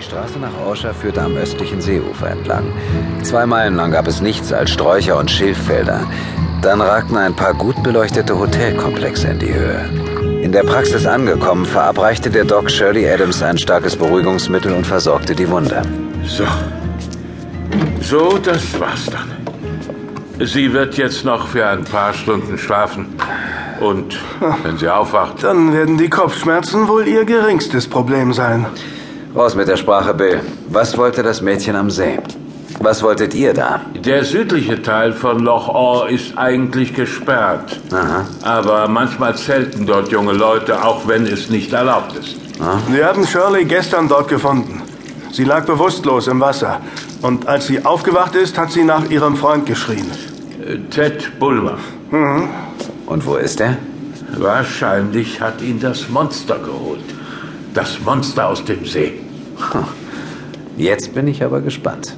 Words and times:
Die 0.00 0.06
Straße 0.06 0.38
nach 0.38 0.66
Orscha 0.66 0.94
führte 0.94 1.20
am 1.20 1.36
östlichen 1.36 1.82
Seeufer 1.82 2.30
entlang. 2.30 2.72
Zwei 3.22 3.44
Meilen 3.44 3.74
lang 3.74 3.90
gab 3.90 4.08
es 4.08 4.22
nichts 4.22 4.50
als 4.50 4.70
Sträucher 4.70 5.18
und 5.18 5.30
Schilffelder. 5.30 6.00
Dann 6.62 6.80
ragten 6.80 7.18
ein 7.18 7.36
paar 7.36 7.52
gut 7.52 7.82
beleuchtete 7.82 8.38
Hotelkomplexe 8.38 9.28
in 9.28 9.38
die 9.40 9.52
Höhe. 9.52 10.40
In 10.42 10.52
der 10.52 10.62
Praxis 10.62 11.04
angekommen, 11.04 11.66
verabreichte 11.66 12.30
der 12.30 12.46
Doc 12.46 12.70
Shirley 12.70 13.10
Adams 13.10 13.42
ein 13.42 13.58
starkes 13.58 13.94
Beruhigungsmittel 13.94 14.72
und 14.72 14.86
versorgte 14.86 15.34
die 15.34 15.50
Wunde. 15.50 15.82
So. 16.24 16.46
So, 18.00 18.38
das 18.38 18.80
war's 18.80 19.04
dann. 19.04 20.46
Sie 20.46 20.72
wird 20.72 20.96
jetzt 20.96 21.26
noch 21.26 21.46
für 21.46 21.66
ein 21.66 21.84
paar 21.84 22.14
Stunden 22.14 22.56
schlafen. 22.56 23.16
Und 23.80 24.18
wenn 24.62 24.78
sie 24.78 24.88
aufwacht. 24.88 25.42
Dann 25.42 25.74
werden 25.74 25.98
die 25.98 26.08
Kopfschmerzen 26.08 26.88
wohl 26.88 27.06
ihr 27.06 27.26
geringstes 27.26 27.86
Problem 27.86 28.32
sein. 28.32 28.64
Raus 29.34 29.54
mit 29.54 29.68
der 29.68 29.76
Sprache, 29.76 30.12
Bill. 30.12 30.40
Was 30.70 30.98
wollte 30.98 31.22
das 31.22 31.40
Mädchen 31.40 31.76
am 31.76 31.88
See? 31.88 32.18
Was 32.80 33.00
wolltet 33.00 33.32
ihr 33.32 33.54
da? 33.54 33.80
Der 34.04 34.24
südliche 34.24 34.82
Teil 34.82 35.12
von 35.12 35.38
Loch 35.38 35.68
Orr 35.68 36.08
ist 36.08 36.36
eigentlich 36.36 36.94
gesperrt. 36.94 37.78
Aha. 37.92 38.26
Aber 38.42 38.88
manchmal 38.88 39.36
zelten 39.36 39.86
dort 39.86 40.08
junge 40.08 40.32
Leute, 40.32 40.82
auch 40.84 41.06
wenn 41.06 41.26
es 41.26 41.48
nicht 41.48 41.72
erlaubt 41.72 42.16
ist. 42.16 42.36
Wir 42.88 43.06
haben 43.06 43.24
Shirley 43.24 43.66
gestern 43.66 44.08
dort 44.08 44.26
gefunden. 44.26 44.82
Sie 45.30 45.44
lag 45.44 45.64
bewusstlos 45.64 46.26
im 46.26 46.40
Wasser. 46.40 46.80
Und 47.22 47.46
als 47.46 47.68
sie 47.68 47.84
aufgewacht 47.84 48.34
ist, 48.34 48.58
hat 48.58 48.72
sie 48.72 48.82
nach 48.82 49.08
ihrem 49.10 49.36
Freund 49.36 49.64
geschrien. 49.64 50.10
Äh, 50.66 50.78
Ted 50.90 51.38
Bulmer. 51.38 51.78
Und 53.06 53.26
wo 53.26 53.36
ist 53.36 53.60
er? 53.60 53.76
Wahrscheinlich 54.38 55.40
hat 55.40 55.62
ihn 55.62 55.78
das 55.78 56.08
Monster 56.08 56.58
geholt. 56.58 57.04
Das 57.74 58.00
Monster 58.00 58.48
aus 58.48 58.64
dem 58.64 58.84
See. 58.84 59.12
Jetzt 60.76 61.14
bin 61.14 61.28
ich 61.28 61.44
aber 61.44 61.60
gespannt. 61.60 62.16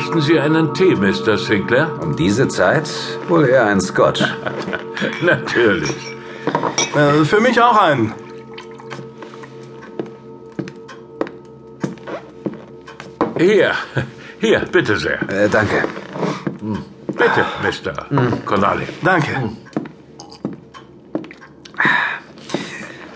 Möchten 0.00 0.22
Sie 0.22 0.40
einen 0.40 0.72
Tee, 0.72 0.96
Mr. 0.96 1.36
Sinclair? 1.36 1.90
Um 2.00 2.16
diese 2.16 2.48
Zeit 2.48 2.90
wohl 3.28 3.46
eher 3.46 3.66
ein 3.66 3.82
Scotch. 3.82 4.22
Natürlich. 5.20 5.94
Äh, 6.96 7.22
für 7.26 7.38
mich 7.38 7.60
auch 7.60 7.76
einen. 7.76 8.14
Hier, 13.38 13.72
hier, 14.40 14.60
bitte 14.72 14.96
sehr. 14.96 15.20
Äh, 15.28 15.50
danke. 15.50 15.84
Bitte, 17.08 17.44
Mr. 17.62 18.46
Connolly. 18.46 18.86
Danke. 19.02 19.50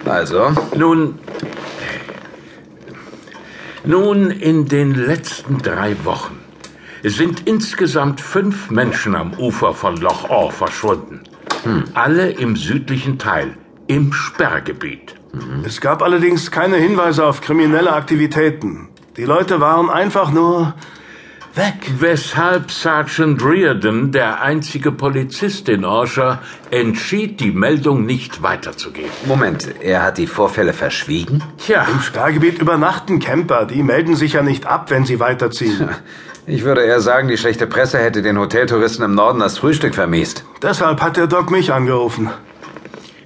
Also, 0.05 0.53
Nun, 0.77 1.19
nun, 3.85 4.31
in 4.31 4.69
den 4.69 4.95
letzten 4.95 5.57
drei 5.59 5.97
Wochen 6.05 6.44
sind 7.11 7.47
insgesamt 7.47 8.21
fünf 8.21 8.71
Menschen 8.71 9.15
am 9.15 9.35
Ufer 9.35 9.75
von 9.75 9.97
Loch 9.97 10.31
Orr 10.31 10.51
verschwunden. 10.51 11.21
Alle 11.95 12.31
im 12.31 12.57
südlichen 12.57 13.19
Teil, 13.19 13.57
im 13.87 14.13
Sperrgebiet. 14.13 15.15
Es 15.65 15.81
gab 15.81 16.03
allerdings 16.03 16.51
keine 16.51 16.77
Hinweise 16.77 17.27
auf 17.27 17.41
kriminelle 17.41 17.93
Aktivitäten. 17.93 18.89
Die 19.17 19.25
Leute 19.25 19.61
waren 19.61 19.91
einfach 19.91 20.31
nur 20.31 20.75
weg. 21.57 21.75
Weshalb 21.99 22.71
Sergeant 22.71 23.45
Reardon, 23.45 24.13
der 24.13 24.43
einzige 24.43 24.93
Polizist 24.93 25.69
in 25.69 25.85
Orsha, 25.85 26.41
entschied, 26.71 27.41
die 27.41 27.53
Meldung 27.53 28.05
nicht 28.07 28.43
weiterzugeben. 28.43 29.11
Moment, 29.27 29.69
er 29.81 30.03
hat 30.03 30.19
die 30.19 30.27
Vorfälle 30.27 30.73
verschwiegen? 30.73 31.43
Tja, 31.59 31.87
Im 31.91 32.01
Sperrgebiet 32.01 32.61
übernachten 32.61 33.19
Camper. 33.19 33.67
Die 33.67 33.83
melden 33.83 34.17
sich 34.17 34.35
ja 34.35 34.43
nicht 34.43 34.67
ab, 34.67 34.91
wenn 34.91 35.05
sie 35.05 35.21
weiterziehen. 35.21 35.89
Ich 36.47 36.63
würde 36.63 36.83
eher 36.83 37.01
sagen, 37.01 37.29
die 37.29 37.39
schlechte 37.39 37.67
Presse 37.67 37.99
hätte 37.99 38.21
den 38.21 38.39
Hoteltouristen 38.39 39.03
im 39.03 39.15
Norden 39.15 39.39
das 39.39 39.57
Frühstück 39.57 39.95
vermiest. 39.95 40.45
Deshalb 40.63 41.01
hat 41.01 41.17
der 41.17 41.27
Doc 41.27 41.51
mich 41.51 41.73
angerufen. 41.73 42.29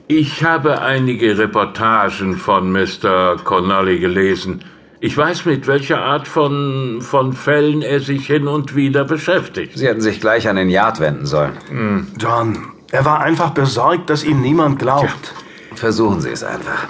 ich 0.07 0.45
habe 0.45 0.83
einige 0.83 1.37
Reportagen 1.37 2.37
von 2.37 2.71
Mr. 2.71 3.37
Connolly 3.43 3.99
gelesen. 3.99 4.63
Ich 5.01 5.17
weiß, 5.17 5.45
mit 5.45 5.67
welcher 5.69 6.01
Art 6.01 6.27
von, 6.27 7.01
von 7.01 7.33
Fällen 7.33 7.83
er 7.83 8.01
sich 8.01 8.27
hin 8.27 8.49
und 8.49 8.75
wieder 8.75 9.05
beschäftigt. 9.05 9.79
Sie 9.79 9.87
hätten 9.87 10.01
sich 10.01 10.21
gleich 10.21 10.49
an 10.49 10.57
den 10.57 10.69
Yard 10.69 10.99
wenden 10.99 11.25
sollen. 11.25 12.09
John, 12.19 12.67
er 12.91 13.05
war 13.05 13.21
einfach 13.21 13.51
besorgt, 13.51 14.11
dass 14.11 14.25
ihm 14.25 14.41
niemand 14.41 14.81
glaubt. 14.81 15.35
Versuchen 15.77 16.21
Sie 16.21 16.31
es 16.31 16.43
einfach. 16.43 16.89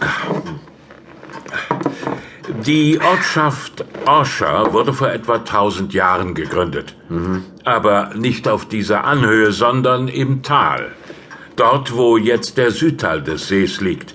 Die 2.64 2.98
Ortschaft 2.98 3.84
Orsha 4.06 4.72
wurde 4.72 4.94
vor 4.94 5.10
etwa 5.10 5.34
1000 5.34 5.92
Jahren 5.92 6.34
gegründet. 6.34 6.96
Aber 7.64 8.10
nicht 8.14 8.48
auf 8.48 8.66
dieser 8.66 9.04
Anhöhe, 9.04 9.52
sondern 9.52 10.08
im 10.08 10.42
Tal. 10.42 10.92
Dort, 11.56 11.94
wo 11.94 12.16
jetzt 12.16 12.56
der 12.56 12.70
Südteil 12.70 13.22
des 13.22 13.48
Sees 13.48 13.80
liegt. 13.82 14.14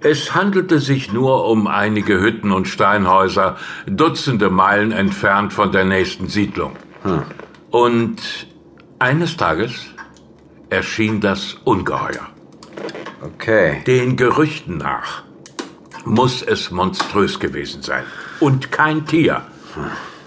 Es 0.00 0.34
handelte 0.34 0.78
sich 0.78 1.12
nur 1.12 1.46
um 1.46 1.66
einige 1.66 2.20
Hütten 2.20 2.52
und 2.52 2.68
Steinhäuser, 2.68 3.56
Dutzende 3.86 4.50
Meilen 4.50 4.92
entfernt 4.92 5.52
von 5.52 5.72
der 5.72 5.84
nächsten 5.84 6.28
Siedlung. 6.28 6.76
Und 7.70 8.46
eines 8.98 9.36
Tages 9.36 9.86
erschien 10.70 11.20
das 11.20 11.54
Ungeheuer. 11.64 12.28
Okay. 13.22 13.82
Den 13.86 14.16
Gerüchten 14.16 14.78
nach 14.78 15.24
muss 16.04 16.42
es 16.42 16.70
monströs 16.70 17.38
gewesen 17.38 17.82
sein. 17.82 18.04
Und 18.40 18.72
kein 18.72 19.06
Tier, 19.06 19.42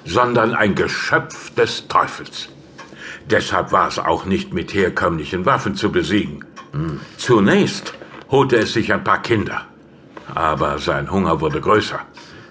sondern 0.05 0.53
ein 0.53 0.75
Geschöpf 0.75 1.53
des 1.55 1.87
Teufels. 1.87 2.49
Deshalb 3.29 3.71
war 3.71 3.87
es 3.87 3.99
auch 3.99 4.25
nicht 4.25 4.53
mit 4.53 4.73
herkömmlichen 4.73 5.45
Waffen 5.45 5.75
zu 5.75 5.91
besiegen. 5.91 6.45
Zunächst 7.17 7.93
holte 8.33 8.57
es 8.57 8.73
sich 8.73 8.91
ein 8.91 9.03
paar 9.03 9.21
Kinder. 9.21 9.59
Aber 10.33 10.79
sein 10.79 11.11
Hunger 11.11 11.39
wurde 11.39 11.61
größer. 11.61 11.99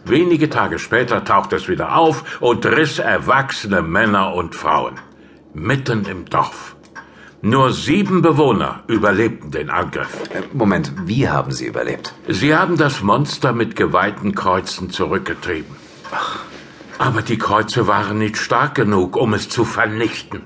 Wenige 0.04 0.48
Tage 0.48 0.78
später 0.78 1.24
tauchte 1.24 1.56
es 1.56 1.68
wieder 1.68 1.96
auf 1.96 2.40
und 2.40 2.64
riss 2.64 3.00
erwachsene 3.00 3.82
Männer 3.82 4.32
und 4.34 4.54
Frauen. 4.54 4.94
Mitten 5.54 6.04
im 6.04 6.24
Dorf. 6.24 6.76
Nur 7.42 7.72
sieben 7.72 8.22
Bewohner 8.22 8.84
überlebten 8.86 9.50
den 9.50 9.70
Angriff. 9.70 10.12
Äh, 10.32 10.42
Moment, 10.52 10.92
wie 11.06 11.28
haben 11.28 11.50
Sie 11.50 11.66
überlebt? 11.66 12.14
Sie 12.28 12.54
haben 12.54 12.76
das 12.76 13.02
Monster 13.02 13.52
mit 13.52 13.74
geweihten 13.74 14.36
Kreuzen 14.36 14.90
zurückgetrieben. 14.90 15.74
Aber 16.98 17.22
die 17.22 17.38
Kreuze 17.38 17.88
waren 17.88 18.18
nicht 18.18 18.36
stark 18.36 18.76
genug, 18.76 19.16
um 19.16 19.34
es 19.34 19.48
zu 19.48 19.64
vernichten. 19.64 20.42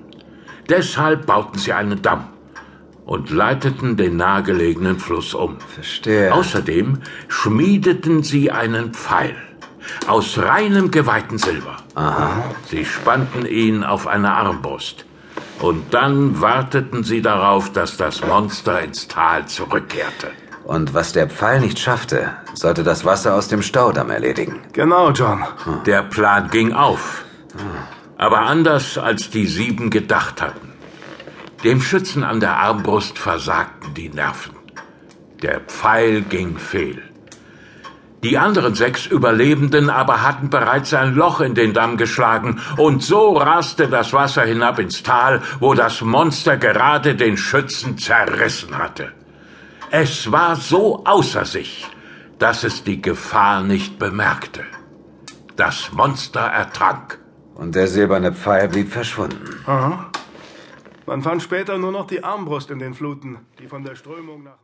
Deshalb 0.70 1.26
bauten 1.26 1.58
sie 1.58 1.74
einen 1.74 2.00
Damm 2.00 2.24
und 3.06 3.30
leiteten 3.30 3.96
den 3.96 4.16
nahegelegenen 4.16 4.98
Fluss 4.98 5.32
um. 5.32 5.58
Verstehe. 5.60 6.34
Außerdem 6.34 6.98
schmiedeten 7.28 8.22
sie 8.22 8.50
einen 8.50 8.92
Pfeil 8.92 9.36
aus 10.08 10.38
reinem 10.38 10.90
geweihten 10.90 11.38
Silber. 11.38 11.76
Sie 12.68 12.84
spannten 12.84 13.46
ihn 13.46 13.84
auf 13.84 14.06
eine 14.06 14.32
Armbrust. 14.32 15.04
Und 15.60 15.94
dann 15.94 16.40
warteten 16.40 17.04
sie 17.04 17.22
darauf, 17.22 17.72
dass 17.72 17.96
das 17.96 18.26
Monster 18.26 18.82
ins 18.82 19.08
Tal 19.08 19.46
zurückkehrte. 19.46 20.28
Und 20.64 20.92
was 20.92 21.12
der 21.12 21.28
Pfeil 21.30 21.60
nicht 21.60 21.78
schaffte, 21.78 22.32
sollte 22.54 22.82
das 22.82 23.04
Wasser 23.04 23.34
aus 23.34 23.46
dem 23.48 23.62
Staudamm 23.62 24.10
erledigen. 24.10 24.60
Genau, 24.72 25.12
John. 25.12 25.44
Der 25.86 26.02
Plan 26.02 26.50
ging 26.50 26.72
auf. 26.72 27.24
Aber 28.18 28.40
anders 28.40 28.98
als 28.98 29.30
die 29.30 29.46
sieben 29.46 29.90
gedacht 29.90 30.42
hatten. 30.42 30.72
Dem 31.64 31.80
Schützen 31.80 32.22
an 32.22 32.40
der 32.40 32.56
Armbrust 32.56 33.18
versagten 33.18 33.94
die 33.94 34.08
Nerven. 34.10 34.54
Der 35.42 35.60
Pfeil 35.60 36.22
ging 36.22 36.58
fehl. 36.58 37.02
Die 38.22 38.38
anderen 38.38 38.74
sechs 38.74 39.06
Überlebenden 39.06 39.88
aber 39.88 40.22
hatten 40.22 40.50
bereits 40.50 40.92
ein 40.94 41.14
Loch 41.14 41.40
in 41.40 41.54
den 41.54 41.72
Damm 41.74 41.96
geschlagen, 41.96 42.60
und 42.76 43.02
so 43.02 43.36
raste 43.36 43.88
das 43.88 44.12
Wasser 44.12 44.42
hinab 44.42 44.78
ins 44.78 45.02
Tal, 45.02 45.42
wo 45.60 45.74
das 45.74 46.00
Monster 46.00 46.56
gerade 46.56 47.14
den 47.14 47.36
Schützen 47.36 47.98
zerrissen 47.98 48.76
hatte. 48.76 49.12
Es 49.90 50.32
war 50.32 50.56
so 50.56 51.04
außer 51.04 51.44
sich, 51.44 51.86
dass 52.38 52.64
es 52.64 52.82
die 52.82 53.00
Gefahr 53.00 53.62
nicht 53.62 53.98
bemerkte. 53.98 54.64
Das 55.56 55.92
Monster 55.92 56.40
ertrank. 56.40 57.18
Und 57.54 57.74
der 57.74 57.86
silberne 57.86 58.32
Pfeil 58.32 58.68
blieb 58.68 58.92
verschwunden. 58.92 59.64
Man 61.06 61.22
fand 61.22 61.40
später 61.40 61.78
nur 61.78 61.92
noch 61.92 62.06
die 62.06 62.24
Armbrust 62.24 62.70
in 62.70 62.80
den 62.80 62.92
Fluten, 62.92 63.38
die 63.60 63.68
von 63.68 63.84
der 63.84 63.94
Strömung 63.94 64.42
nach. 64.42 64.54